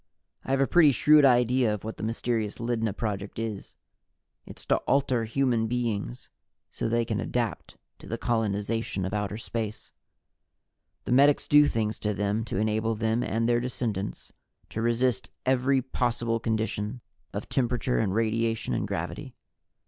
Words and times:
I 0.43 0.49
have 0.49 0.59
a 0.61 0.65
pretty 0.65 0.91
shrewd 0.93 1.25
idea 1.25 1.71
of 1.71 1.83
what 1.83 1.97
the 1.97 2.01
mysterious 2.01 2.59
Lydna 2.59 2.91
Project 2.91 3.37
is. 3.37 3.75
It's 4.47 4.65
to 4.65 4.77
alter 4.87 5.25
human 5.25 5.67
beings 5.67 6.27
so 6.71 6.89
they 6.89 7.05
can 7.05 7.19
adapt 7.19 7.77
to 7.99 8.07
the 8.07 8.17
colonization 8.17 9.05
of 9.05 9.13
outer 9.13 9.37
space. 9.37 9.91
The 11.05 11.11
medics 11.11 11.47
do 11.47 11.67
things 11.67 11.99
to 11.99 12.15
them 12.15 12.43
to 12.45 12.57
enable 12.57 12.95
them 12.95 13.21
and 13.21 13.47
their 13.47 13.59
descendants 13.59 14.31
to 14.71 14.81
resist 14.81 15.29
every 15.45 15.83
possible 15.83 16.39
condition 16.39 17.01
of 17.31 17.47
temperature 17.47 17.99
and 17.99 18.11
radiation 18.11 18.73
and 18.73 18.87
gravity. 18.87 19.35